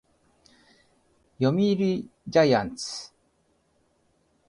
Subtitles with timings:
[1.37, 3.13] 読売ジャイアンツ